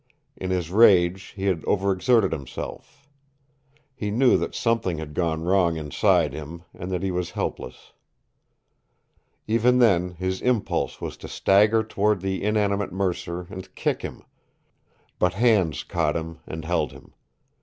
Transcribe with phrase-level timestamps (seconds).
[0.35, 3.07] In his rage he had overexerted himself.
[3.93, 7.93] He knew that something had gone wrong inside him and that he was helpless.
[9.45, 14.23] Even then his impulse was to stagger toward the inanimate Mercer and kick him,
[15.19, 17.13] but hands caught him and held him.